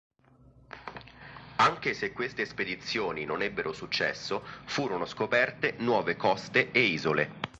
Anche 1.57 1.93
se 1.93 2.11
queste 2.11 2.47
spedizioni 2.47 3.23
non 3.23 3.43
ebbero 3.43 3.71
successo, 3.71 4.43
furono 4.65 5.05
scoperte 5.05 5.75
nuove 5.77 6.15
coste 6.15 6.71
e 6.71 6.79
isole. 6.79 7.29